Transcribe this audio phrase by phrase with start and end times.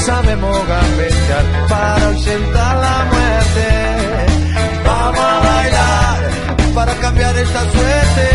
[0.00, 3.68] Sabemos gambetear para ausentar la muerte.
[4.84, 6.30] Vamos a bailar
[6.74, 8.28] para cambiar esta suerte.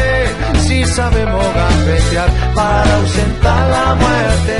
[0.68, 4.58] Si sabemos gambetear para ausentar la muerte.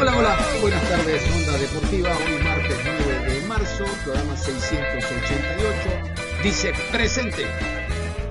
[0.00, 2.10] Hola, hola, buenas tardes, Onda Deportiva.
[2.10, 6.12] Hoy martes 9 de marzo, programa 688.
[6.42, 7.79] Dice presente.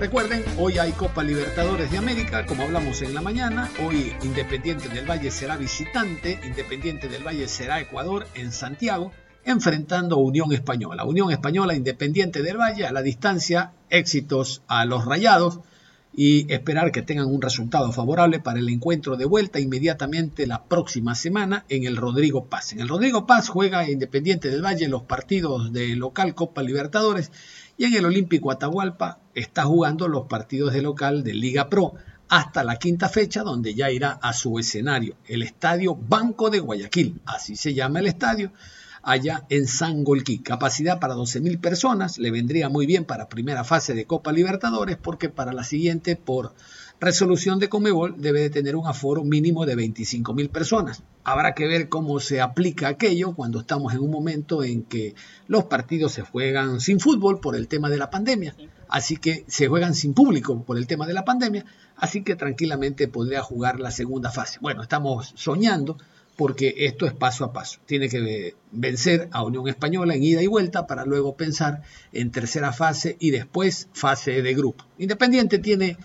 [0.00, 3.70] Recuerden, hoy hay Copa Libertadores de América, como hablamos en la mañana.
[3.86, 9.12] Hoy Independiente del Valle será visitante, Independiente del Valle será Ecuador en Santiago,
[9.44, 11.04] enfrentando a Unión Española.
[11.04, 15.60] Unión Española, Independiente del Valle, a la distancia, éxitos a los rayados
[16.14, 21.14] y esperar que tengan un resultado favorable para el encuentro de vuelta inmediatamente la próxima
[21.14, 22.72] semana en el Rodrigo Paz.
[22.72, 27.30] En el Rodrigo Paz juega Independiente del Valle los partidos de local Copa Libertadores
[27.80, 31.94] y en el Olímpico Atahualpa está jugando los partidos de local de Liga Pro
[32.28, 37.22] hasta la quinta fecha donde ya irá a su escenario, el Estadio Banco de Guayaquil,
[37.24, 38.52] así se llama el estadio,
[39.02, 40.40] allá en Sangolquí.
[40.40, 45.30] Capacidad para 12.000 personas, le vendría muy bien para primera fase de Copa Libertadores porque
[45.30, 46.52] para la siguiente por
[47.00, 51.02] resolución de Comebol debe de tener un aforo mínimo de 25 mil personas.
[51.24, 55.14] Habrá que ver cómo se aplica aquello cuando estamos en un momento en que
[55.48, 58.54] los partidos se juegan sin fútbol por el tema de la pandemia.
[58.88, 61.64] Así que se juegan sin público por el tema de la pandemia.
[61.96, 64.58] Así que tranquilamente podría jugar la segunda fase.
[64.60, 65.96] Bueno, estamos soñando
[66.36, 67.80] porque esto es paso a paso.
[67.86, 72.72] Tiene que vencer a Unión Española en ida y vuelta para luego pensar en tercera
[72.72, 74.84] fase y después fase de grupo.
[74.98, 75.96] Independiente tiene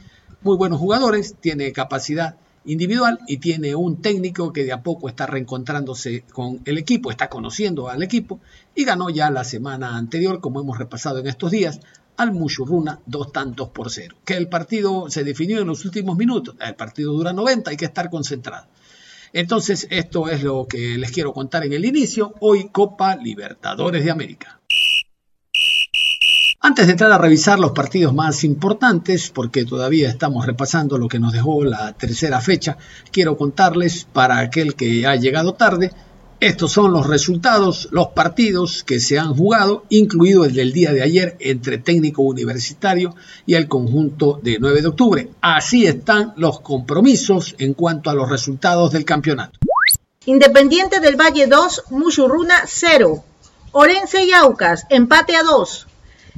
[0.45, 2.35] muy buenos jugadores, tiene capacidad
[2.65, 7.29] individual y tiene un técnico que de a poco está reencontrándose con el equipo, está
[7.29, 8.39] conociendo al equipo
[8.75, 11.79] y ganó ya la semana anterior, como hemos repasado en estos días,
[12.15, 14.17] al Mushurruna dos tantos por cero.
[14.23, 17.85] Que el partido se definió en los últimos minutos, el partido dura 90, hay que
[17.85, 18.67] estar concentrado.
[19.33, 22.35] Entonces, esto es lo que les quiero contar en el inicio.
[22.39, 24.54] Hoy Copa Libertadores de América.
[26.67, 31.19] Antes de entrar a revisar los partidos más importantes, porque todavía estamos repasando lo que
[31.19, 32.75] nos dejó la tercera fecha,
[33.11, 35.91] quiero contarles para aquel que ha llegado tarde,
[36.39, 41.03] estos son los resultados, los partidos que se han jugado, incluido el del día de
[41.03, 43.15] ayer entre técnico universitario
[43.45, 45.29] y el conjunto de 9 de octubre.
[45.41, 49.59] Así están los compromisos en cuanto a los resultados del campeonato.
[50.25, 53.23] Independiente del Valle 2, Muchurruna 0.
[53.71, 55.89] Orense y Aucas, empate a 2.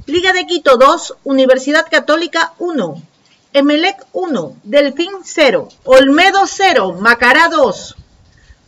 [0.08, 3.04] Liga de Quito 2, Universidad Católica 1,
[3.52, 7.96] Emelec 1, Delfín 0, Olmedo 0, Macará 2,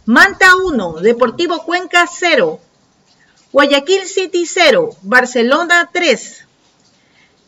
[0.06, 2.60] Manta 1, Deportivo Cuenca 0,
[3.54, 6.46] Guayaquil City 0, Barcelona 3.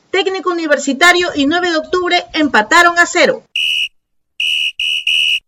[0.10, 3.44] Técnico Universitario y 9 de octubre empataron a 0.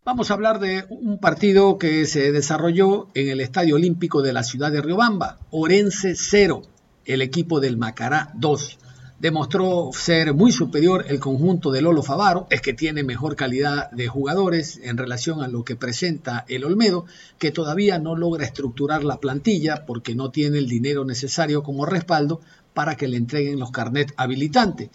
[0.03, 4.43] Vamos a hablar de un partido que se desarrolló en el Estadio Olímpico de la
[4.43, 6.63] ciudad de Riobamba, Orense 0,
[7.05, 8.79] el equipo del Macará 2.
[9.19, 14.09] Demostró ser muy superior el conjunto de Lolo Favaro, es que tiene mejor calidad de
[14.09, 17.05] jugadores en relación a lo que presenta el Olmedo,
[17.39, 22.41] que todavía no logra estructurar la plantilla porque no tiene el dinero necesario como respaldo
[22.73, 24.89] para que le entreguen los carnet habilitantes.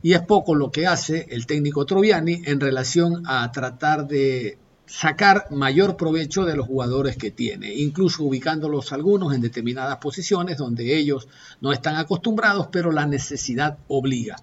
[0.00, 4.58] Y es poco lo que hace el técnico Troviani en relación a tratar de
[4.92, 10.98] sacar mayor provecho de los jugadores que tiene, incluso ubicándolos algunos en determinadas posiciones donde
[10.98, 11.28] ellos
[11.62, 14.36] no están acostumbrados, pero la necesidad obliga.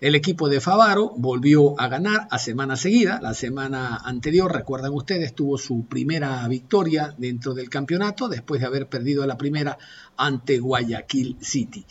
[0.00, 3.18] El equipo de Favaro volvió a ganar a semana seguida.
[3.20, 8.88] La semana anterior, recuerdan ustedes, tuvo su primera victoria dentro del campeonato después de haber
[8.88, 9.76] perdido la primera
[10.16, 11.84] ante Guayaquil City.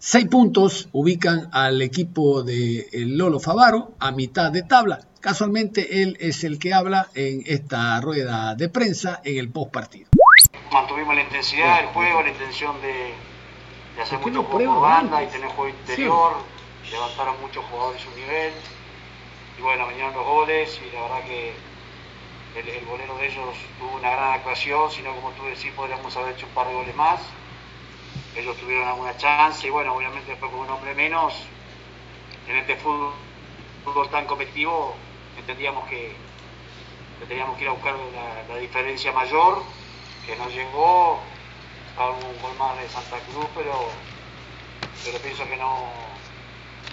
[0.00, 5.00] Seis puntos ubican al equipo de Lolo Favaro a mitad de tabla.
[5.18, 10.08] Casualmente él es el que habla en esta rueda de prensa en el post partido.
[10.70, 13.12] Mantuvimos la intensidad del juego, la intención de,
[14.00, 16.34] hacer mucho juego por banda y tener juego interior,
[16.92, 18.52] levantar a muchos jugadores su nivel.
[19.58, 21.52] Y bueno, vinieron los goles y la verdad que
[22.54, 26.34] el, el bolero de ellos tuvo una gran actuación, sino como tú decís, podríamos haber
[26.34, 27.18] hecho un par de goles más
[28.38, 31.34] ellos tuvieron alguna chance y bueno, obviamente después con un hombre menos,
[32.46, 33.12] en este fútbol,
[34.10, 34.94] tan competitivo,
[35.36, 36.14] entendíamos que,
[37.26, 37.94] teníamos que ir a buscar
[38.48, 39.62] la, diferencia mayor,
[40.24, 41.20] que nos llegó,
[41.98, 43.88] a un gol más de Santa Cruz, pero,
[45.04, 45.90] pero pienso que no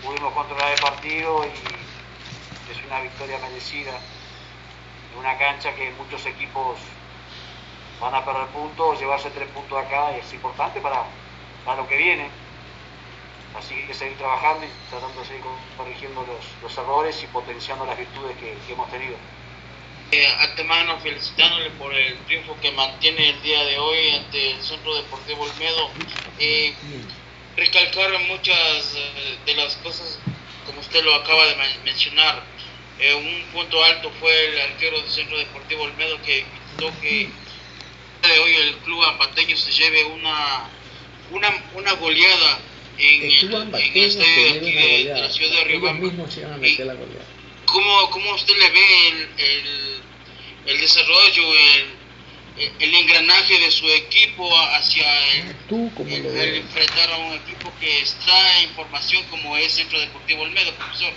[0.04, 3.92] pudimos controlar el partido y es una victoria merecida
[5.14, 6.80] en una cancha que muchos equipos
[8.02, 11.06] van a perder puntos, llevarse tres puntos acá es importante para,
[11.66, 12.30] para lo que viene.
[13.58, 15.44] Así que seguir trabajando y tratando de seguir
[15.78, 16.26] corrigiendo
[16.62, 19.16] los, errores y potenciando las virtudes que, hemos tenido.
[20.12, 24.94] Eh, antemano felicitándole por el triunfo que mantiene el día de hoy ante el Centro
[24.96, 25.90] Deportivo Olmedo.
[26.40, 26.76] Eh,
[27.56, 30.20] recalcar muchas eh, de las cosas,
[30.66, 32.44] como usted lo acaba de mencionar.
[33.00, 37.30] Eh, un punto alto fue el arquero del Centro Deportivo Olmedo que evitó que
[38.28, 40.70] de hoy el club ambateño se lleve una,
[41.32, 42.60] una, una goleada
[42.98, 46.10] en el, en el estadio de, de, la ciudad de Riobamba.
[47.66, 50.02] ¿Cómo, ¿Cómo usted le ve el, el,
[50.68, 51.44] el desarrollo,
[52.58, 55.56] el, el, engranaje de su equipo hacia el,
[56.08, 61.12] el, enfrentar a un equipo que está en formación como es Centro Deportivo Olmedo, profesor?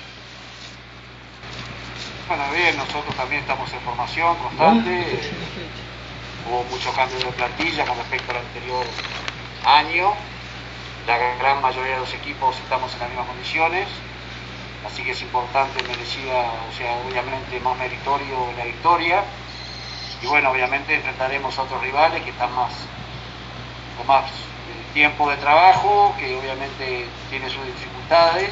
[2.26, 5.20] Bueno, bien, nosotros también estamos en formación constante.
[6.46, 8.86] Hubo muchos cambios de plantilla con respecto al anterior
[9.64, 10.12] año.
[11.06, 13.88] La gran mayoría de los equipos estamos en las mismas condiciones,
[14.86, 19.24] así que es importante, merecida, o sea, obviamente más meritorio la victoria.
[20.20, 22.72] Y bueno, obviamente enfrentaremos a otros rivales que están más
[23.96, 28.50] con más eh, tiempo de trabajo, que obviamente tiene sus dificultades,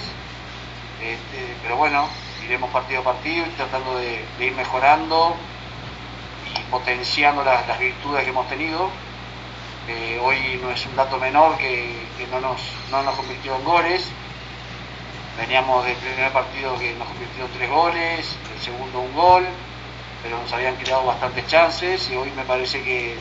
[1.03, 2.09] este, pero bueno,
[2.45, 5.37] iremos partido a partido y tratando de ir mejorando
[6.71, 8.89] potenciando las, virtudes que hemos tenido.
[9.89, 11.95] Hoy no es un dato menor que,
[12.33, 12.61] no, nos,
[12.91, 14.09] no nos convirtió en goles.
[15.39, 19.47] Veníamos del primer partido que nos convirtió en tres goles, el segundo un gol,
[20.25, 23.17] pero nos habían creado bastantes chances y hoy me parece que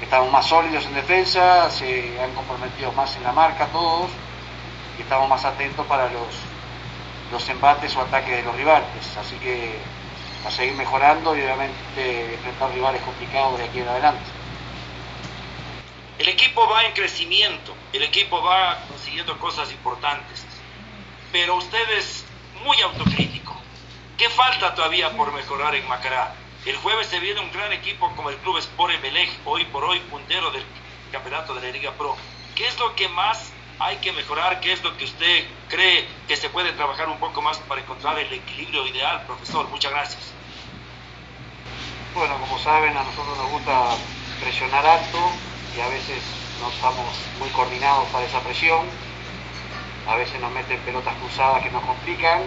[0.00, 4.10] estamos más sólidos en defensa, se han comprometido más en la marca todos
[4.96, 6.38] y estamos más atentos para los,
[7.32, 9.16] los embates o ataques de los rivales.
[9.18, 9.76] Así que
[10.46, 14.37] a seguir mejorando y obviamente enfrentar rivales complicados de aquí en adelante.
[16.18, 20.44] El equipo va en crecimiento, el equipo va consiguiendo cosas importantes,
[21.30, 22.24] pero usted es
[22.64, 23.56] muy autocrítico.
[24.16, 26.34] ¿Qué falta todavía por mejorar en Macará?
[26.66, 30.00] El jueves se viene un gran equipo como el Club Sport Emelec, hoy por hoy
[30.00, 30.64] puntero del
[31.12, 32.16] campeonato de la Liga Pro.
[32.56, 34.58] ¿Qué es lo que más hay que mejorar?
[34.58, 38.18] ¿Qué es lo que usted cree que se puede trabajar un poco más para encontrar
[38.18, 39.68] el equilibrio ideal, profesor?
[39.68, 40.32] Muchas gracias.
[42.12, 43.96] Bueno, como saben, a nosotros nos gusta
[44.40, 45.30] presionar alto
[45.76, 46.22] y a veces
[46.60, 47.06] no estamos
[47.38, 48.86] muy coordinados para esa presión.
[50.06, 52.42] A veces nos meten pelotas cruzadas que nos complican.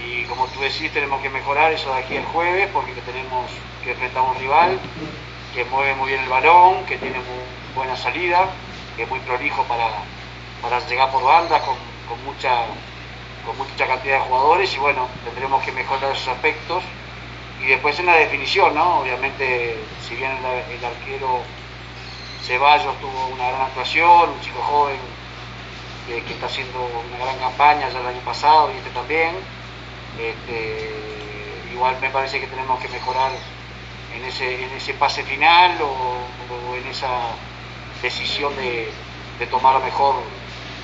[0.00, 3.50] Y como tú decís, tenemos que mejorar eso de aquí el jueves porque tenemos
[3.84, 4.78] que enfrentar a un rival
[5.54, 8.48] que mueve muy bien el balón, que tiene muy buena salida
[8.98, 9.86] que es muy prolijo para,
[10.60, 11.76] para llegar por banda con,
[12.24, 12.66] mucha,
[13.46, 16.82] con mucha cantidad de jugadores y bueno, tendremos que mejorar esos aspectos.
[17.62, 18.98] Y después en la definición, ¿no?
[18.98, 21.42] Obviamente, si bien el, arquero
[22.42, 24.98] Ceballos tuvo una gran actuación, un chico joven
[26.06, 29.36] que, está haciendo una gran campaña ya el año pasado y este también,
[30.18, 30.90] este,
[31.72, 33.32] igual me parece que tenemos que mejorar
[34.14, 37.08] en ese, pase final o en esa
[38.02, 38.92] decisión de,
[39.50, 40.16] tomar la mejor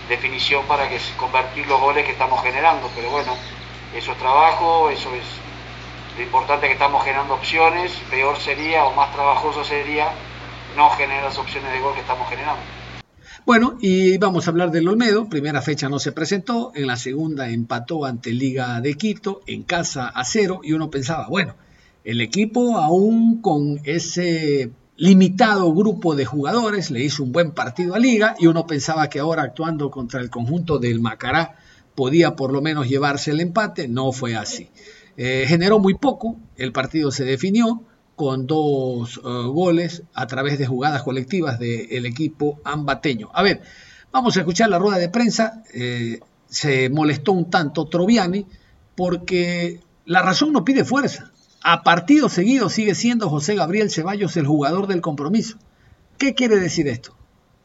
[0.08, 2.88] definición para que convertir los goles que estamos generando.
[2.94, 3.37] Pero bueno,
[3.94, 5.25] eso es trabajo, eso es
[6.16, 7.92] lo importante que estamos generando opciones.
[8.11, 10.12] Peor sería o más trabajoso sería
[10.76, 12.62] no generar las opciones de gol que estamos generando.
[13.47, 15.28] Bueno, y vamos a hablar del Olmedo.
[15.28, 20.09] Primera fecha no se presentó, en la segunda empató ante Liga de Quito, en casa
[20.09, 21.54] a cero, y uno pensaba, bueno,
[22.04, 27.99] el equipo aún con ese limitado grupo de jugadores, le hizo un buen partido a
[27.99, 31.57] Liga y uno pensaba que ahora actuando contra el conjunto del Macará
[31.95, 34.71] podía por lo menos llevarse el empate, no fue así.
[35.16, 37.83] Eh, generó muy poco, el partido se definió
[38.16, 43.30] con dos eh, goles a través de jugadas colectivas del equipo ambateño.
[43.35, 43.62] A ver,
[44.12, 45.62] vamos a escuchar la rueda de prensa.
[45.73, 48.47] Eh, se molestó un tanto Troviani
[48.94, 51.33] porque la razón no pide fuerza
[51.66, 55.56] a partido seguido sigue siendo José Gabriel Ceballos el jugador del compromiso.
[56.18, 57.16] ¿Qué quiere decir esto?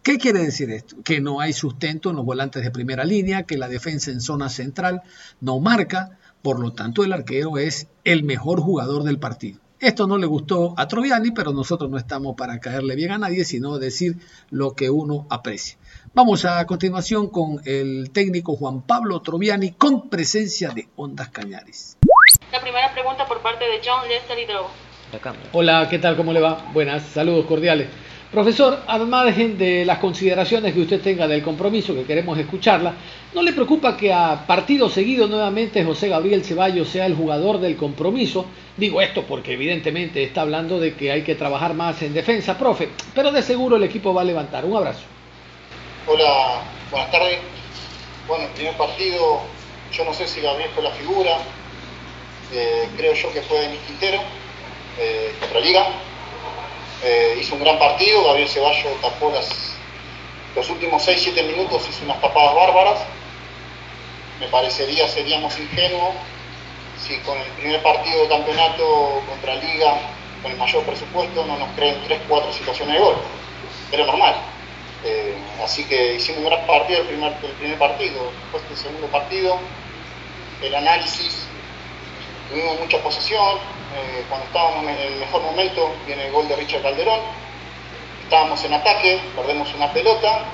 [0.03, 0.95] ¿Qué quiere decir esto?
[1.03, 4.47] Que no hay sustento en los volantes de primera línea, que la defensa en zona
[4.47, 5.03] central
[5.41, 9.59] no marca, por lo tanto el arquero es el mejor jugador del partido.
[9.81, 13.45] Esto no le gustó a Troviani, pero nosotros no estamos para caerle bien a nadie,
[13.45, 14.17] sino decir
[14.49, 15.77] lo que uno aprecia.
[16.13, 21.97] Vamos a continuación con el técnico Juan Pablo Troviani con presencia de Ondas Cañares.
[22.51, 24.67] La primera pregunta por parte de John Lester Hidro.
[25.53, 26.17] Hola, ¿qué tal?
[26.17, 26.61] ¿Cómo le va?
[26.73, 27.87] Buenas, saludos cordiales.
[28.31, 32.93] Profesor, al margen de las consideraciones que usted tenga del compromiso, que queremos escucharla,
[33.33, 37.75] ¿no le preocupa que a partido seguido nuevamente José Gabriel Ceballos sea el jugador del
[37.75, 38.45] compromiso?
[38.79, 42.87] Digo esto porque evidentemente está hablando de que hay que trabajar más en defensa, profe,
[43.13, 44.63] pero de seguro el equipo va a levantar.
[44.63, 45.01] Un abrazo.
[46.07, 47.39] Hola, buenas tardes.
[48.25, 49.41] Bueno, el primer partido,
[49.91, 51.39] yo no sé si Gabriel fue la figura,
[52.53, 54.21] eh, creo yo que fue Denis Quintero,
[54.97, 55.87] eh, contra Liga
[57.03, 59.33] eh, hizo un gran partido, Gabriel Ceballos tapó
[60.55, 62.99] los últimos 6-7 minutos, hizo unas tapadas bárbaras.
[64.39, 66.15] Me parecería, seríamos ingenuos
[67.05, 69.99] si con el primer partido de campeonato contra Liga,
[70.41, 73.15] con el mayor presupuesto, no nos creen 3-4 situaciones de gol.
[73.91, 74.35] Era normal.
[75.03, 78.31] Eh, así que hicimos un gran partido el primer, el primer partido.
[78.41, 79.57] Después del segundo partido,
[80.61, 81.47] el análisis,
[82.49, 83.57] tuvimos mucha posesión,
[83.95, 87.21] eh, cuando estábamos en el mejor momento, viene el gol de Richard Calderón,
[88.23, 90.45] estábamos en ataque, perdemos una pelota,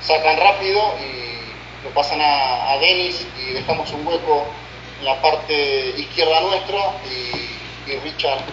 [0.00, 4.46] sacan rápido y lo pasan a, Denis y dejamos un hueco
[5.00, 6.78] en la parte izquierda nuestra
[7.10, 8.44] y, Richard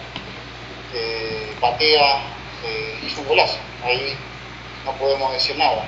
[0.94, 2.22] eh, patea,
[2.64, 4.16] eh, hizo un golazo, ahí
[4.84, 5.84] no podemos decir nada.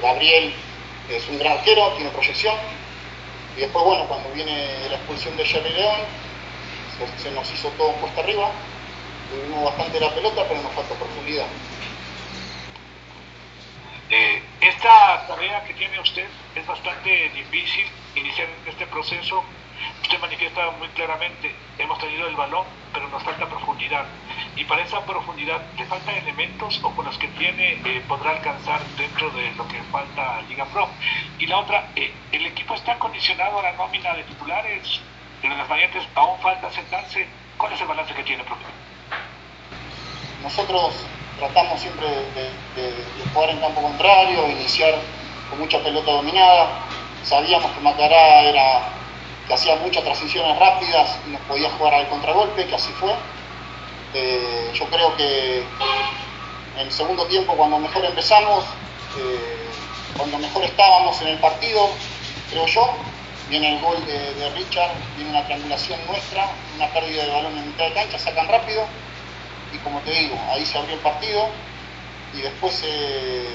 [0.00, 0.54] Gabriel
[1.10, 2.54] es un gran arquero, tiene proyección,
[3.56, 6.00] y después, bueno, cuando viene la expulsión de Jerry León,
[7.20, 8.50] se, nos hizo todo puesta arriba,
[9.30, 11.46] tuvimos bastante la pelota, pero nos faltó profundidad.
[14.62, 19.42] Esta tarea que tiene usted es bastante difícil, iniciar este proceso.
[20.02, 24.04] Usted manifiesta muy claramente, hemos tenido el balón, pero nos falta profundidad.
[24.54, 28.80] Y para esa profundidad, ¿le faltan elementos o con los que tiene eh, podrá alcanzar
[28.96, 30.88] dentro de lo que falta Liga Pro?
[31.40, 35.00] Y la otra, eh, ¿el equipo está condicionado a la nómina de titulares?
[35.42, 37.26] en las variantes aún falta sentarse.
[37.56, 38.62] ¿Cuál es el balance que tiene, profe?
[40.40, 41.04] Nosotros
[41.42, 42.94] tratamos siempre de,
[43.34, 44.94] jugar en campo contrario, iniciar
[45.50, 46.68] con mucha pelota dominada.
[47.24, 48.82] Sabíamos que Macará era
[49.48, 53.12] que hacía muchas transiciones rápidas y nos podía jugar al contragolpe, que así fue.
[54.14, 55.64] Eh, yo creo que
[56.76, 58.64] en el segundo tiempo, cuando mejor empezamos,
[59.18, 59.66] eh,
[60.16, 61.90] cuando mejor estábamos en el partido,
[62.50, 62.88] creo yo,
[63.48, 66.46] viene el gol de, Richard, viene una triangulación nuestra,
[66.76, 68.86] una pérdida de balón en mitad de cancha, sacan rápido
[69.72, 71.48] y como te digo, ahí se abrió el partido
[72.34, 73.46] y después eh,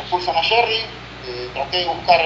[0.00, 0.80] expulsan a Jerry,
[1.26, 2.20] eh, traté de buscar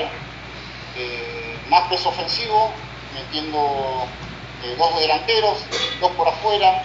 [0.96, 2.70] eh, más peso ofensivo,
[3.14, 4.06] metiendo
[4.64, 5.58] eh, dos delanteros,
[6.00, 6.82] dos por afuera,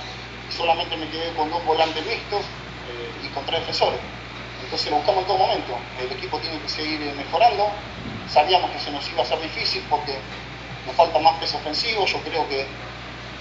[0.56, 2.42] solamente me quedé con dos volantes mixtos
[3.24, 4.00] y con tres defensores.
[4.64, 5.78] Entonces lo buscamos en todo momento.
[6.02, 7.70] El equipo tiene que seguir mejorando,
[8.30, 10.18] sabíamos que se nos iba a hacer difícil porque
[10.86, 12.06] nos falta más peso ofensivo.
[12.06, 12.68] Yo creo que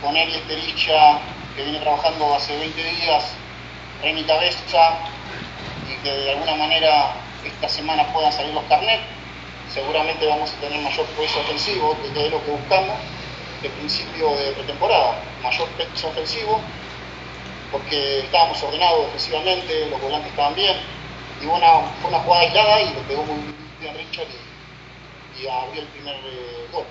[0.01, 1.21] con él y Estericha,
[1.55, 3.25] que viene trabajando hace 20 días
[4.15, 4.99] mi cabeza
[5.89, 7.13] y que de alguna manera
[7.45, 9.03] esta semana puedan salir los carnets,
[9.73, 12.97] seguramente vamos a tener mayor peso ofensivo, que es lo que buscamos
[13.63, 16.61] de principio de pretemporada, mayor peso ofensivo,
[17.71, 20.77] porque estábamos ordenados defensivamente, los volantes estaban bien,
[21.41, 24.29] y fue una jugada aislada y lo pegó muy bien Richard
[25.39, 26.85] y el primer eh, gol.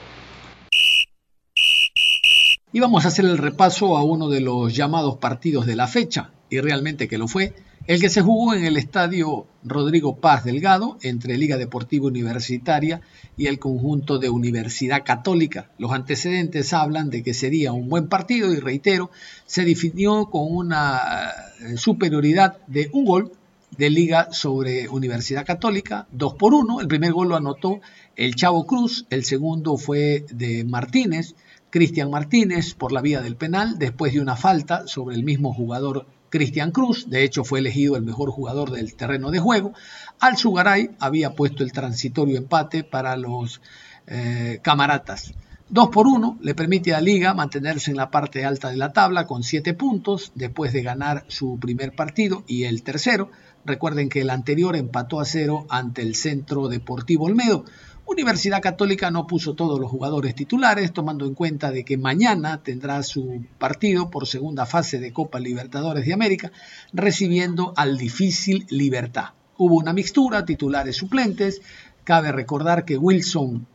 [2.71, 6.29] Y vamos a hacer el repaso a uno de los llamados partidos de la fecha,
[6.51, 7.55] y realmente que lo fue,
[7.87, 13.01] el que se jugó en el estadio Rodrigo Paz Delgado entre Liga Deportiva Universitaria
[13.35, 15.71] y el conjunto de Universidad Católica.
[15.79, 19.09] Los antecedentes hablan de que sería un buen partido y reitero,
[19.47, 23.31] se definió con una eh, superioridad de un gol
[23.79, 26.81] de Liga sobre Universidad Católica, 2 por 1.
[26.81, 27.81] El primer gol lo anotó
[28.15, 31.33] el Chavo Cruz, el segundo fue de Martínez,
[31.69, 36.07] Cristian Martínez por la vía del penal, después de una falta sobre el mismo jugador
[36.29, 39.73] Cristian Cruz, de hecho fue elegido el mejor jugador del terreno de juego.
[40.19, 43.61] Al Sugaray había puesto el transitorio empate para los
[44.07, 45.33] eh, camaratas.
[45.71, 49.27] 2 por 1 le permite a Liga mantenerse en la parte alta de la tabla
[49.27, 53.29] con 7 puntos después de ganar su primer partido y el tercero.
[53.65, 57.65] Recuerden que el anterior empató a cero ante el Centro Deportivo Olmedo.
[58.11, 63.03] Universidad Católica no puso todos los jugadores titulares, tomando en cuenta de que mañana tendrá
[63.03, 66.51] su partido por segunda fase de Copa Libertadores de América,
[66.91, 69.33] recibiendo al difícil Libertad.
[69.57, 71.61] Hubo una mixtura, titulares suplentes.
[72.03, 73.67] Cabe recordar que Wilson,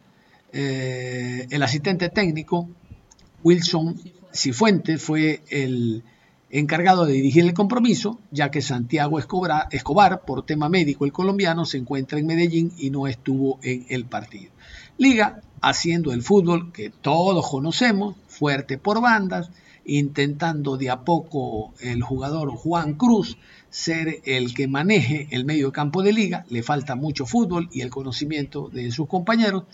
[0.52, 2.68] eh, el asistente técnico,
[3.44, 4.00] Wilson
[4.32, 6.02] Cifuentes fue el
[6.50, 11.78] encargado de dirigir el compromiso, ya que Santiago Escobar, por tema médico el colombiano, se
[11.78, 14.52] encuentra en Medellín y no estuvo en el partido.
[14.96, 19.50] Liga haciendo el fútbol que todos conocemos, fuerte por bandas,
[19.84, 23.36] intentando de a poco el jugador Juan Cruz
[23.70, 27.90] ser el que maneje el medio campo de liga, le falta mucho fútbol y el
[27.90, 29.64] conocimiento de sus compañeros,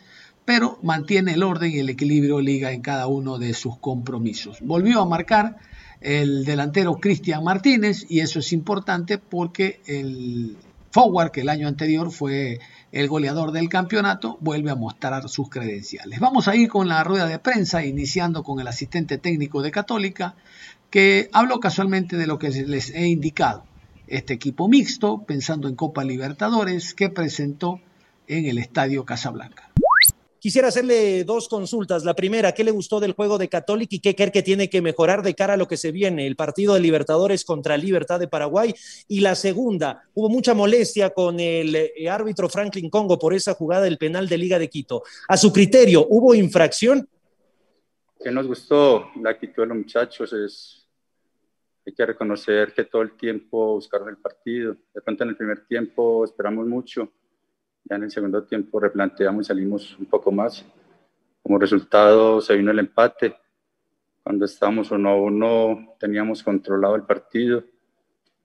[0.50, 4.58] pero mantiene el orden y el equilibrio liga en cada uno de sus compromisos.
[4.60, 5.58] Volvió a marcar
[6.00, 10.56] el delantero Cristian Martínez y eso es importante porque el
[10.90, 12.58] forward que el año anterior fue
[12.90, 16.18] el goleador del campeonato vuelve a mostrar sus credenciales.
[16.18, 20.34] Vamos a ir con la rueda de prensa, iniciando con el asistente técnico de Católica,
[20.90, 23.62] que habló casualmente de lo que les he indicado.
[24.08, 27.80] Este equipo mixto, pensando en Copa Libertadores, que presentó
[28.26, 29.70] en el Estadio Casablanca.
[30.40, 32.02] Quisiera hacerle dos consultas.
[32.02, 34.80] La primera, ¿qué le gustó del juego de Católica y qué cree que tiene que
[34.80, 38.26] mejorar de cara a lo que se viene, el partido de Libertadores contra Libertad de
[38.26, 38.74] Paraguay?
[39.06, 43.82] Y la segunda, hubo mucha molestia con el eh, árbitro Franklin Congo por esa jugada
[43.82, 45.02] del penal de Liga de Quito.
[45.28, 47.06] A su criterio, ¿hubo infracción?
[48.18, 50.80] Que nos gustó la actitud de los muchachos es
[51.86, 54.76] hay que reconocer que todo el tiempo buscaron el partido.
[54.94, 57.12] De pronto en el primer tiempo esperamos mucho
[57.84, 60.64] ya en el segundo tiempo replanteamos y salimos un poco más.
[61.42, 63.36] Como resultado se vino el empate.
[64.22, 67.64] Cuando estábamos uno a uno teníamos controlado el partido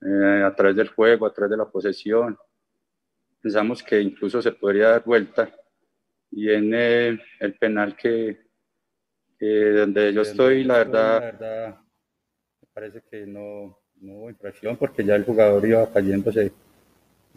[0.01, 2.37] eh, a través del juego, a través de la posesión.
[3.41, 5.49] Pensamos que incluso se podría dar vuelta.
[6.31, 8.39] Y en eh, el penal que,
[9.39, 11.81] donde yo estoy, la verdad, la verdad,
[12.61, 16.51] me parece que no, no hubo infracción porque ya el jugador iba cayéndose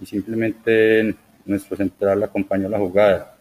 [0.01, 1.15] y simplemente
[1.49, 3.37] nuestro central acompañó la jugada.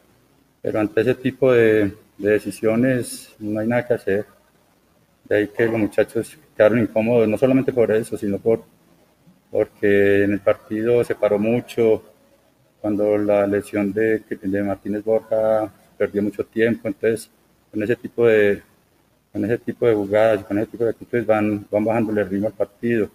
[0.61, 4.25] Pero ante ese tipo de, decisiones no hay nada que hacer.
[5.25, 8.63] De ahí que los muchachos quedaron incómodos, no solamente por eso, sino por,
[9.51, 12.03] porque en el partido se paró mucho,
[12.81, 17.29] cuando la lesión de, de Martínez Borja perdió mucho tiempo, entonces
[17.71, 18.61] con ese tipo de,
[19.33, 22.47] con ese tipo de jugadas, con ese tipo de actitudes van, van bajando el ritmo
[22.47, 23.09] al partido.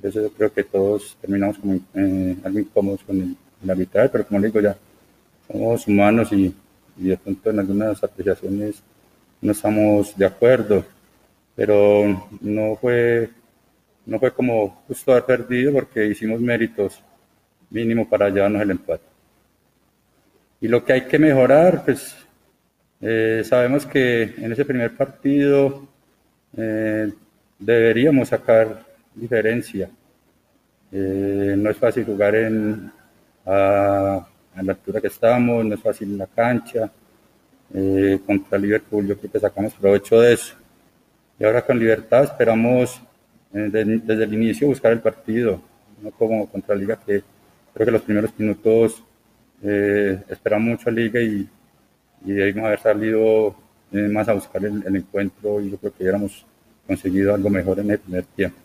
[0.00, 4.10] Por eso yo creo que todos terminamos como eh, algo incómodos con el, la mitad,
[4.10, 4.76] pero como le digo ya,
[5.46, 6.54] somos humanos y,
[6.96, 8.82] y de pronto en algunas apreciaciones
[9.40, 10.84] no estamos de acuerdo,
[11.56, 13.30] pero no fue,
[14.06, 17.02] no fue como justo haber perdido porque hicimos méritos
[17.70, 19.04] mínimo para llevarnos el empate.
[20.60, 22.16] Y lo que hay que mejorar, pues
[23.00, 25.88] eh, sabemos que en ese primer partido
[26.56, 27.10] eh,
[27.58, 29.88] deberíamos sacar diferencia.
[30.92, 32.92] Eh, no es fácil jugar en,
[33.46, 34.26] a,
[34.62, 36.90] la altura que estamos, no es fácil la cancha.
[37.72, 40.54] Eh, contra Liverpool yo creo que sacamos provecho de eso.
[41.38, 43.00] Y ahora con Libertad esperamos
[43.54, 45.60] eh, desde el inicio buscar el partido,
[46.02, 47.22] no como contra Liga que
[47.72, 49.02] creo que los primeros minutos
[49.62, 51.48] eh, esperamos mucho a Liga y,
[52.24, 53.54] y debimos haber salido
[53.92, 56.44] eh, más a buscar el, el encuentro y yo creo que hubiéramos
[56.86, 58.58] conseguido algo mejor en el primer tiempo.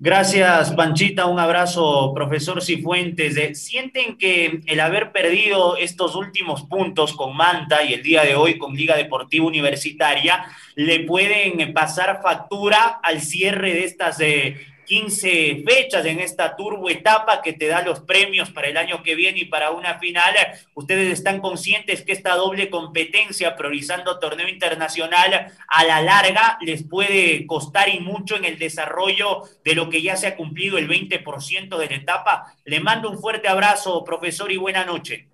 [0.00, 1.26] Gracias, Panchita.
[1.26, 3.62] Un abrazo, profesor Cifuentes.
[3.62, 8.58] ¿Sienten que el haber perdido estos últimos puntos con Manta y el día de hoy
[8.58, 16.04] con Liga Deportiva Universitaria le pueden pasar factura al cierre de estas eh, 15 fechas
[16.06, 19.44] en esta turbo etapa que te da los premios para el año que viene y
[19.46, 20.34] para una final.
[20.74, 27.46] Ustedes están conscientes que esta doble competencia, priorizando torneo internacional, a la larga les puede
[27.46, 31.78] costar y mucho en el desarrollo de lo que ya se ha cumplido el 20%
[31.78, 32.54] de la etapa.
[32.64, 35.28] Le mando un fuerte abrazo, profesor, y buena noche.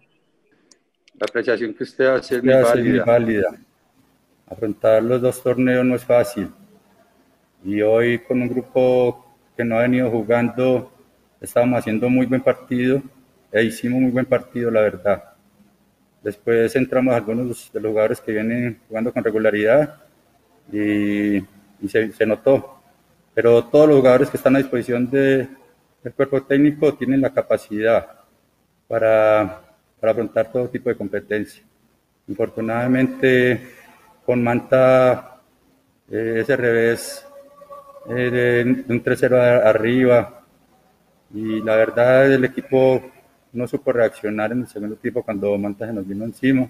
[1.19, 3.05] La apreciación que usted hace es muy válida.
[3.05, 3.51] válida.
[4.49, 6.51] Afrontar los dos torneos no es fácil.
[7.65, 9.30] Y hoy con un grupo
[9.65, 10.93] no ha venido jugando,
[11.41, 13.03] estábamos haciendo muy buen partido
[13.53, 15.25] e hicimos muy buen partido, la verdad.
[16.23, 19.97] Después entramos algunos de los jugadores que vienen jugando con regularidad
[20.71, 21.41] y,
[21.89, 22.81] se, notó.
[23.35, 25.49] Pero todos los jugadores que están a disposición de,
[26.03, 28.07] del cuerpo técnico tienen la capacidad
[28.87, 29.63] para,
[29.99, 31.63] para afrontar todo tipo de competencia.
[32.29, 33.61] Infortunadamente,
[34.27, 35.41] con Manta,
[36.11, 37.27] eh, ese revés
[38.09, 40.43] eh, de, un 3-0 arriba
[41.33, 43.03] y la verdad el equipo
[43.53, 46.69] no supo reaccionar en el segundo tiempo cuando Manta se nos vino encima.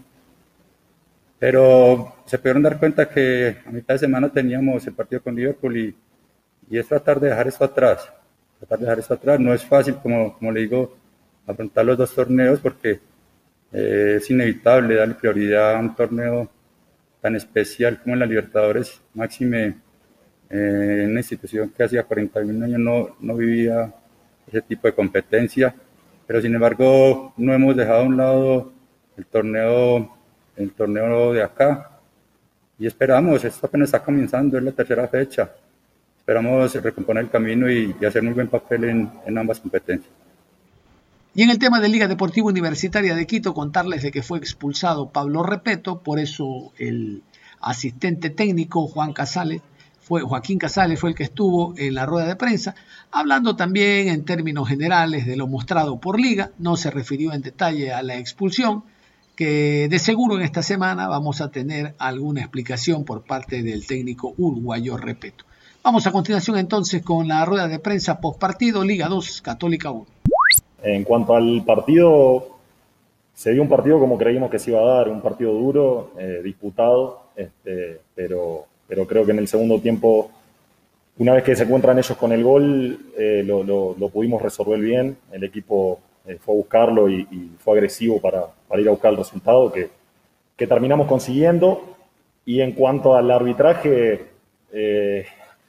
[1.39, 5.77] Pero se pudieron dar cuenta que a mitad de semana teníamos el partido con Liverpool
[5.77, 5.97] y,
[6.71, 8.09] es tratar de dejar esto atrás.
[8.59, 9.41] Tratar de dejar esto atrás.
[9.41, 10.97] No es fácil, como, como le digo,
[11.47, 13.01] afrontar los dos torneos porque
[13.73, 16.51] eh, es inevitable darle prioridad a un torneo
[17.21, 19.77] tan especial como la Libertadores, máxime
[20.51, 23.95] en una institución que hacía 41 años no, no vivía
[24.49, 25.75] ese tipo de competencia,
[26.27, 28.73] pero sin embargo no hemos dejado a un lado
[29.17, 30.17] el torneo,
[30.57, 31.91] el torneo de acá
[32.79, 35.53] y esperamos, esto apenas está comenzando, es la tercera fecha,
[36.19, 40.11] esperamos recomponer el camino y, hacer un buen papel en, en ambas competencias.
[41.33, 45.11] Y en el tema de Liga Deportiva Universitaria de Quito, contarles de que fue expulsado
[45.11, 47.23] Pablo Repeto, por eso el
[47.61, 49.61] asistente técnico Juan Casales
[50.11, 52.75] fue, Joaquín Casales fue el que estuvo en la rueda de prensa,
[53.13, 57.93] hablando también en términos generales de lo mostrado por Liga, no se refirió en detalle
[57.93, 58.83] a la expulsión,
[59.37, 64.35] que de seguro en esta semana vamos a tener alguna explicación por parte del técnico
[64.37, 65.45] uruguayo Repeto.
[65.85, 70.07] Vamos a continuación entonces con la rueda de prensa post partido Liga 2 Católica 1.
[70.83, 72.59] En cuanto al partido,
[73.33, 76.41] se dio un partido como creímos que se iba a dar, un partido duro, eh,
[76.43, 80.33] disputado, este, pero pero creo que en el segundo tiempo,
[81.19, 85.17] una vez que se encuentran ellos con el gol, eh, lo, pudimos resolver bien.
[85.31, 88.47] El equipo eh, fue a buscarlo y, fue agresivo para,
[88.81, 89.89] ir a buscar el resultado que,
[90.67, 91.95] terminamos consiguiendo.
[92.45, 94.27] Y en cuanto al arbitraje,
[94.73, 95.25] eh,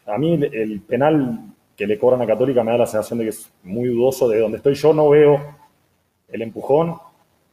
[0.07, 1.41] a mí el penal
[1.77, 4.27] que le cobran a Católica me da la sensación de que es muy dudoso.
[4.29, 5.39] De donde estoy yo no veo
[6.27, 6.95] el empujón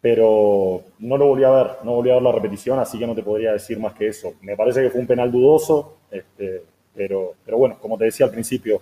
[0.00, 3.14] pero no lo volví a ver, no volví a ver la repetición, así que no
[3.14, 4.34] te podría decir más que eso.
[4.42, 6.62] Me parece que fue un penal dudoso, este,
[6.94, 8.80] pero, pero bueno, como te decía al principio,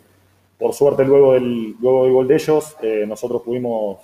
[0.58, 3.98] por suerte luego del, luego del gol de ellos, eh, nosotros pudimos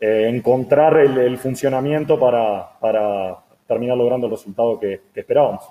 [0.00, 5.62] eh, encontrar el, funcionamiento para, para, terminar logrando el resultado que esperábamos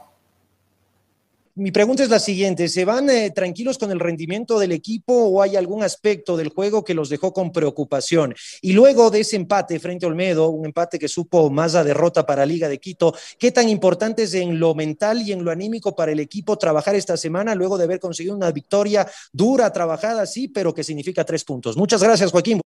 [1.56, 5.42] mi pregunta es la siguiente, ¿se van eh, tranquilos con el rendimiento del equipo o
[5.42, 8.34] hay algún aspecto del juego que los dejó con preocupación?
[8.62, 12.26] Y luego de ese empate frente a Olmedo, un empate que supo más a derrota
[12.26, 15.96] para Liga de Quito, ¿qué tan importante es en lo mental y en lo anímico
[15.96, 20.48] para el equipo trabajar esta semana luego de haber conseguido una victoria dura, trabajada, sí,
[20.48, 21.76] pero que significa tres puntos?
[21.76, 22.62] Muchas gracias, Joaquín.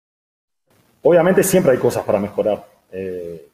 [1.04, 2.65] Obviamente siempre hay cosas para mejorar.
[2.91, 3.48] Eh,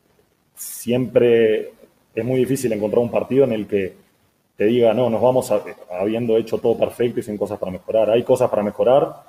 [0.55, 1.73] siempre
[2.13, 4.08] es muy difícil encontrar un partido en el que
[4.59, 5.49] te diga, no, nos vamos
[5.89, 8.09] habiendo hecho todo perfecto y sin cosas para mejorar.
[8.09, 9.23] Hay cosas para mejorar,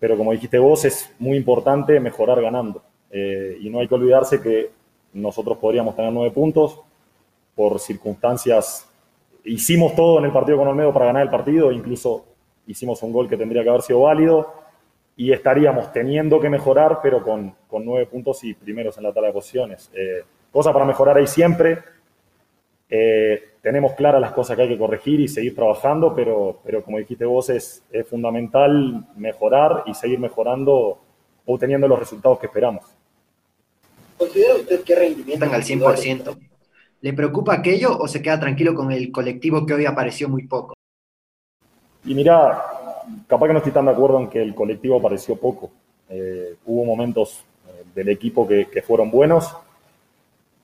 [0.00, 2.82] pero como dijiste vos, es muy importante mejorar ganando.
[3.08, 4.72] Eh, y no hay que olvidarse que
[5.12, 6.80] nosotros podríamos tener nueve puntos
[7.54, 8.90] por circunstancias.
[9.44, 12.24] Hicimos todo en el partido con Olmedo para ganar el partido, incluso
[12.66, 14.54] hicimos un gol que tendría que haber sido válido
[15.16, 19.28] y estaríamos teniendo que mejorar, pero con, con nueve puntos y primeros en la tabla
[19.28, 19.88] de posiciones.
[19.94, 21.78] Eh, cosas para mejorar ahí siempre.
[22.88, 26.98] Eh, tenemos claras las cosas que hay que corregir y seguir trabajando, pero, pero como
[26.98, 30.98] dijiste vos, es, es fundamental mejorar y seguir mejorando,
[31.46, 32.84] obteniendo los resultados que esperamos.
[34.18, 36.38] ¿Considera usted que rendimiento al 100%?
[37.00, 40.74] ¿Le preocupa aquello o se queda tranquilo con el colectivo que hoy apareció muy poco?
[42.04, 42.62] Y mira,
[43.26, 45.70] capaz que no estoy tan de acuerdo en que el colectivo apareció poco.
[46.08, 49.54] Eh, hubo momentos eh, del equipo que, que fueron buenos,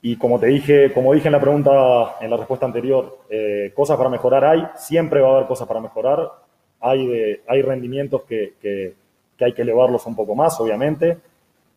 [0.03, 3.97] y como te dije, como dije en la pregunta, en la respuesta anterior, eh, cosas
[3.97, 6.31] para mejorar hay, siempre va a haber cosas para mejorar.
[6.79, 8.95] Hay, de, hay rendimientos que, que,
[9.39, 11.17] hay que elevarlos un poco más, obviamente,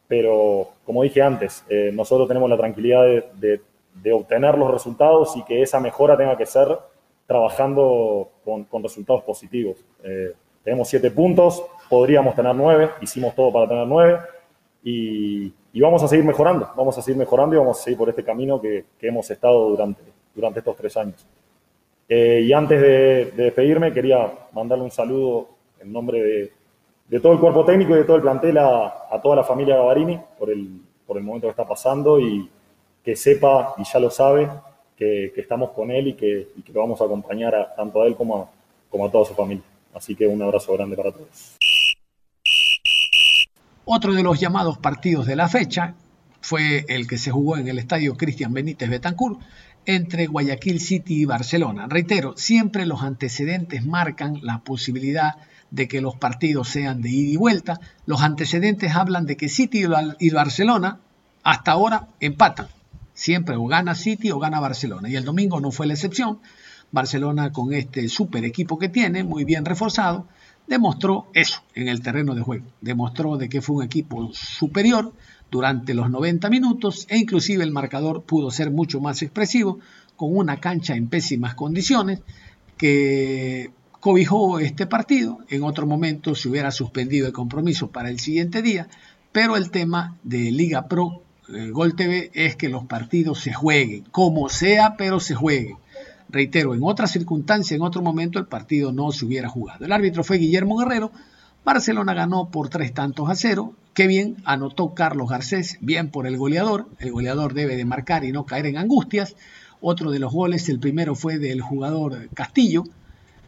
[0.08, 3.60] pero como dije antes, eh, nosotros tenemos la tranquilidad de,
[3.94, 6.68] de, obtener los resultados y que esa mejora tenga que ser
[7.26, 9.76] trabajando con, con resultados positivos.
[10.02, 10.32] Eh,
[10.62, 14.18] tenemos siete puntos, podríamos tener nueve, hicimos todo para tener nueve
[14.84, 18.08] y y vamos a seguir mejorando, vamos a seguir mejorando y vamos a seguir por
[18.08, 20.00] este camino que, hemos estado durante,
[20.32, 21.26] durante estos tres años.
[22.08, 25.48] Eh, y antes de, despedirme, quería mandarle un saludo
[25.80, 26.52] en nombre
[27.08, 30.20] de, todo el cuerpo técnico y de todo el plantel a, toda la familia Gavarini
[30.38, 32.48] por el, por el momento que está pasando y
[33.02, 34.48] que sepa, y ya lo sabe,
[34.96, 38.48] que, estamos con él y que, lo vamos a acompañar tanto a él como
[38.88, 39.64] como a toda su familia.
[39.92, 41.56] Así que un abrazo grande para todos.
[43.86, 45.94] Otro de los llamados partidos de la fecha
[46.40, 49.40] fue el que se jugó en el estadio Cristian Benítez Betancourt
[49.84, 51.86] entre Guayaquil City y Barcelona.
[51.86, 55.34] Reitero, siempre los antecedentes marcan la posibilidad
[55.70, 57.78] de que los partidos sean de ida y vuelta.
[58.06, 59.84] Los antecedentes hablan de que City
[60.18, 61.00] y Barcelona
[61.42, 62.68] hasta ahora empatan.
[63.12, 65.10] Siempre o gana City o gana Barcelona.
[65.10, 66.40] Y el domingo no fue la excepción.
[66.90, 70.28] Barcelona con este super equipo que tiene, muy bien reforzado,
[70.66, 72.66] demostró eso en el terreno de juego.
[72.80, 75.12] Demostró de que fue un equipo superior
[75.50, 79.78] durante los 90 minutos e inclusive el marcador pudo ser mucho más expresivo
[80.16, 82.20] con una cancha en pésimas condiciones
[82.76, 85.38] que cobijó este partido.
[85.48, 88.88] En otro momento se hubiera suspendido el compromiso para el siguiente día,
[89.32, 94.04] pero el tema de Liga Pro eh, Gol TV es que los partidos se jueguen,
[94.10, 95.76] como sea, pero se jueguen.
[96.34, 99.84] Reitero, en otra circunstancia, en otro momento, el partido no se hubiera jugado.
[99.84, 101.12] El árbitro fue Guillermo Guerrero.
[101.64, 103.76] Barcelona ganó por tres tantos a cero.
[103.94, 106.88] Qué bien anotó Carlos Garcés, bien por el goleador.
[106.98, 109.36] El goleador debe de marcar y no caer en angustias.
[109.80, 112.82] Otro de los goles, el primero fue del jugador Castillo,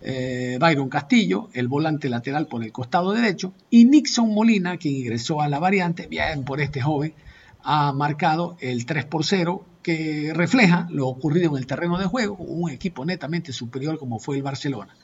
[0.01, 5.40] eh, Byron Castillo, el volante lateral por el costado derecho, y Nixon Molina, quien ingresó
[5.40, 7.14] a la variante, bien por este joven,
[7.64, 12.35] ha marcado el 3 por 0 que refleja lo ocurrido en el terreno de juego,
[12.35, 14.96] un equipo netamente superior como fue el Barcelona.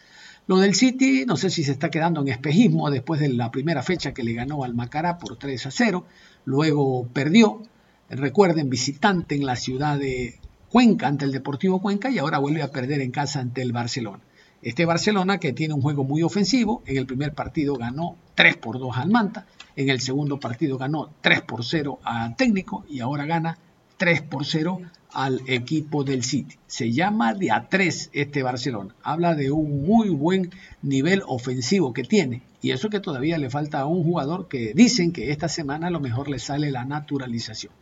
[0.49, 3.85] Lo del City, no sé si se está quedando en espejismo después de la primera
[3.85, 6.05] fecha que le ganó al Macará por 3 a 0,
[6.47, 7.63] luego perdió,
[8.11, 12.73] recuerden, visitante en la ciudad de Cuenca ante el Deportivo Cuenca y ahora vuelve a
[12.73, 14.25] perder en casa ante el Barcelona.
[14.63, 18.81] Este Barcelona que tiene un juego muy ofensivo, en el primer partido ganó 3 por
[18.81, 23.27] 2 al Manta, en el segundo partido ganó 3 por 0 al técnico y ahora
[23.27, 23.59] gana
[24.03, 24.81] 3 por 0
[25.13, 26.57] al equipo del City.
[26.67, 28.97] Se llama de a 3 este Barcelona.
[29.05, 30.51] Habla de un muy buen
[30.83, 32.43] nivel ofensivo que tiene.
[32.61, 35.91] Y eso que todavía le falta a un jugador que dicen que esta semana a
[35.91, 37.73] lo mejor le sale la naturalización.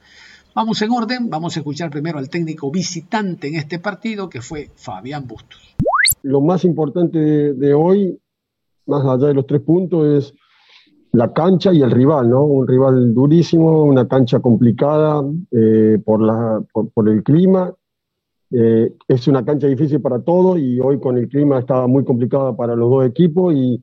[0.54, 4.68] Vamos en orden, vamos a escuchar primero al técnico visitante en este partido que fue
[4.76, 5.74] Fabián Bustos.
[6.20, 8.20] Lo más importante de, hoy,
[8.85, 10.35] más allá de los tres puntos, es
[11.12, 12.44] la cancha y el rival, ¿no?
[12.44, 17.75] Un rival durísimo, una cancha complicada eh, por, la, por, el clima.
[18.53, 22.57] Eh, es una cancha difícil para todos y hoy con el clima estaba muy complicada
[22.57, 23.83] para los dos equipos y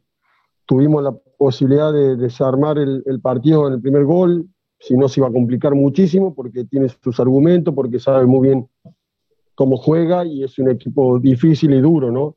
[0.65, 4.47] tuvimos la posibilidad de desarmar el, partido en el primer gol,
[4.79, 8.67] si no se iba a complicar muchísimo porque tiene sus argumentos, porque sabe muy bien
[9.55, 12.35] cómo juega y es un equipo difícil y duro, ¿no?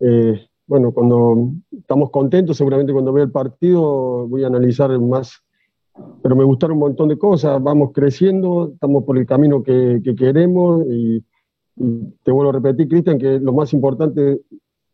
[0.00, 5.42] Eh, bueno, cuando estamos contentos, seguramente cuando vea el partido voy a analizar más,
[6.22, 10.86] pero me gustaron un montón de cosas, vamos creciendo, estamos por el camino que, queremos
[10.88, 11.24] y,
[12.22, 14.42] te vuelvo a repetir, Cristian, que lo más importante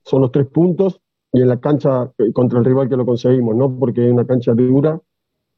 [0.03, 0.99] son los tres puntos
[1.31, 3.79] y en la cancha contra el rival que lo conseguimos, ¿no?
[3.79, 4.99] Porque es una cancha dura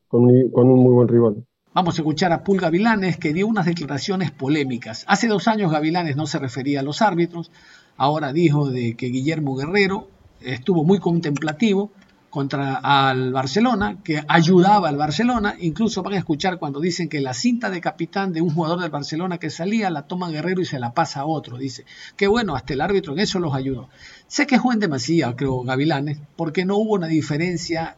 [0.08, 1.44] con con un muy buen rival.
[1.74, 5.04] Vamos a escuchar a Pul Gavilanes que dio unas declaraciones polémicas.
[5.06, 7.52] Hace dos años Gavilanes no se refería a los árbitros,
[7.98, 10.08] ahora dijo de que Guillermo Guerrero
[10.40, 11.90] estuvo muy contemplativo
[12.30, 17.34] contra al Barcelona, que ayudaba al Barcelona, incluso van a escuchar cuando dicen que la
[17.34, 20.78] cinta de capitán de un jugador del Barcelona que salía la toma Guerrero y se
[20.78, 21.84] la pasa a otro, dice,
[22.16, 23.88] que bueno, hasta el árbitro en eso los ayudó.
[24.26, 27.96] Se quejó en demasía, creo, Gavilanes, porque no hubo una diferencia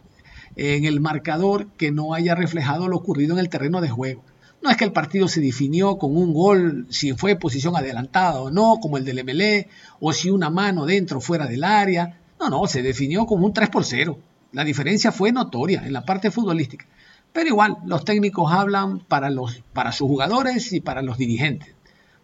[0.56, 4.24] en el marcador que no haya reflejado lo ocurrido en el terreno de juego.
[4.62, 8.50] No es que el partido se definió con un gol, si fue posición adelantada o
[8.50, 9.68] no, como el del MLE,
[10.00, 12.18] o si una mano dentro o fuera del área.
[12.38, 14.18] No, no, se definió como un 3 por 0.
[14.52, 16.86] La diferencia fue notoria en la parte futbolística.
[17.32, 21.74] Pero igual, los técnicos hablan para, los, para sus jugadores y para los dirigentes.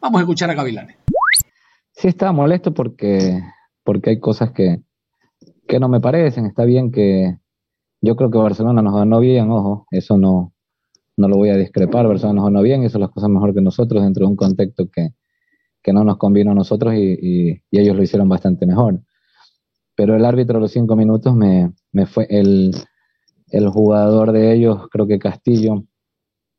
[0.00, 0.96] Vamos a escuchar a Gavilanes.
[1.92, 3.40] Sí, estaba molesto porque,
[3.82, 4.82] porque hay cosas que,
[5.66, 6.44] que no me parecen.
[6.44, 7.38] Está bien que,
[8.02, 10.52] yo creo que Barcelona nos ganó bien, ojo, eso no,
[11.16, 14.02] no lo voy a discrepar, Barcelona nos ganó bien, hizo las cosas mejor que nosotros
[14.02, 15.10] dentro de un contexto que,
[15.82, 19.00] que no nos convino a nosotros y, y, ellos lo hicieron bastante mejor.
[19.94, 22.74] Pero el árbitro a los cinco minutos me, me fue, el,
[23.50, 25.84] el, jugador de ellos, creo que Castillo,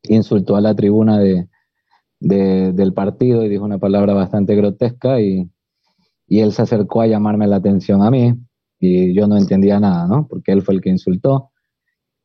[0.03, 1.49] insultó a la tribuna de,
[2.19, 5.51] del partido y dijo una palabra bastante grotesca y,
[6.27, 8.33] y él se acercó a llamarme la atención a mí
[8.79, 10.27] y yo no entendía nada, ¿no?
[10.27, 11.51] Porque él fue el que insultó.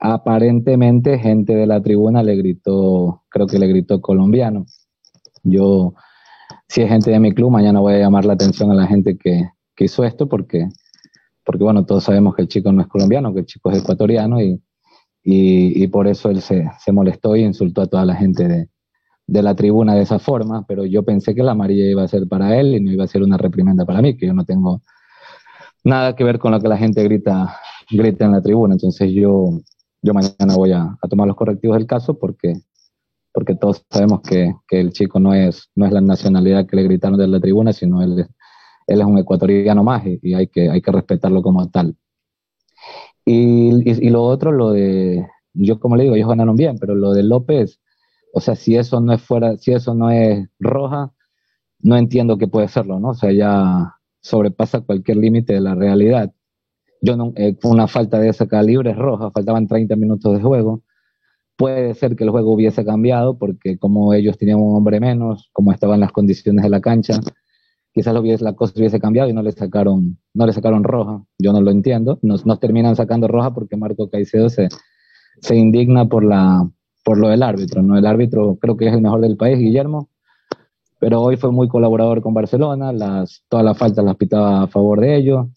[0.05, 4.67] Aparentemente gente de la tribuna le gritó, creo que le gritó colombiano.
[5.45, 5.95] Yo,
[6.67, 9.17] si es gente de mi club, mañana voy a llamar la atención a la gente
[9.17, 10.67] que, que hizo esto porque,
[11.45, 14.41] porque, bueno, todos sabemos que el chico no es colombiano, que el chico es ecuatoriano
[14.43, 14.61] y,
[15.23, 18.69] y, y por eso él se, se, molestó y insultó a toda la gente de,
[19.29, 22.27] de la tribuna de esa forma, pero yo pensé que la amarilla iba a ser
[22.27, 24.83] para él y no iba a ser una reprimenda para mí, que yo no tengo
[25.85, 27.57] nada que ver con lo que la gente grita,
[27.89, 28.75] grita en la tribuna.
[28.75, 29.61] Entonces yo,
[30.03, 32.55] yo mañana voy a, tomar los correctivos del caso porque,
[33.33, 36.83] porque todos sabemos que, que, el chico no es, no es la nacionalidad que le
[36.83, 38.27] gritaron de la tribuna, sino él,
[38.87, 41.97] él es un ecuatoriano más y, hay, que, hay que respetarlo como tal.
[43.25, 47.13] Y, y, lo otro, lo de, yo como le digo, ellos ganaron bien, pero lo
[47.13, 47.81] de López,
[48.35, 51.13] o sea, si eso no es fuera, si eso no es roja,
[51.79, 53.11] no entiendo qué puede serlo, ¿no?
[53.11, 56.33] O sea, ya sobrepasa cualquier límite de la realidad.
[57.03, 60.83] Yo no, eh, una falta de ese calibre es roja, faltaban 30 minutos de juego.
[61.57, 65.73] Puede ser que el juego hubiese cambiado porque como ellos tenían un hombre menos, como
[65.73, 67.21] estaban las condiciones de la cancha,
[67.93, 71.23] quizás lo hubiese, la cosa hubiese cambiado y no le sacaron, no le sacaron roja.
[71.39, 72.19] Yo no lo entiendo.
[72.23, 74.69] Nos, nos terminan sacando roja porque Marco Caicedo se,
[75.41, 76.71] se indigna por, la,
[77.05, 77.83] por lo del árbitro.
[77.83, 77.99] ¿no?
[77.99, 80.09] El árbitro creo que es el mejor del país, Guillermo
[81.03, 85.01] pero hoy fue muy colaborador con Barcelona, las, todas las faltas las pitaba a favor
[85.01, 85.49] de ellos.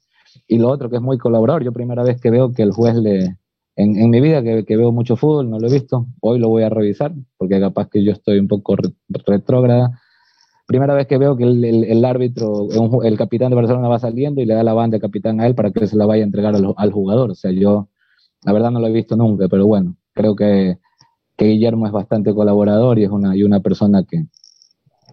[0.47, 2.95] Y lo otro que es muy colaborador, yo primera vez que veo que el juez
[2.95, 3.37] le,
[3.75, 6.49] en, en mi vida que, que, veo mucho fútbol, no lo he visto, hoy lo
[6.49, 8.75] voy a revisar, porque capaz que yo estoy un poco
[9.25, 9.99] retrógrada.
[10.67, 12.67] Primera vez que veo que el, el, el árbitro,
[13.03, 15.55] el capitán de Barcelona va saliendo y le da la banda de capitán a él
[15.55, 17.31] para que se la vaya a entregar al, al jugador.
[17.31, 17.89] O sea, yo
[18.43, 20.79] la verdad no lo he visto nunca, pero bueno, creo que,
[21.37, 24.25] que Guillermo es bastante colaborador y es una, y una persona que,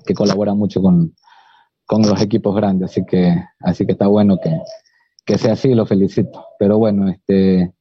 [0.07, 1.15] que colabora mucho con,
[1.85, 4.51] con los equipos grandes, así que, así que está bueno que,
[5.25, 6.47] que sea así, lo felicito.
[6.59, 7.73] Pero bueno, este,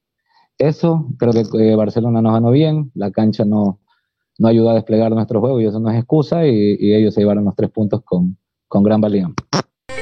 [0.58, 3.80] eso, creo que Barcelona nos ganó bien, la cancha no,
[4.38, 7.44] no ayudó a desplegar nuestro juego y eso no es excusa y, ellos se llevaron
[7.44, 8.36] los tres puntos con,
[8.68, 9.30] con gran valía.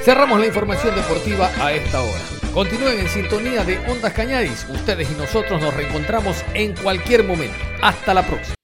[0.02, 2.40] Cerramos la información deportiva a esta hora.
[2.54, 4.66] Continúen en sintonía de Ondas Cañaris.
[4.70, 7.54] Ustedes y nosotros nos reencontramos en cualquier momento.
[7.82, 8.54] Hasta la próxima.